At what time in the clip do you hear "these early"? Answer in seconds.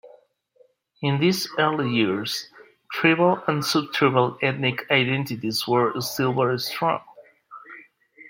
1.19-1.91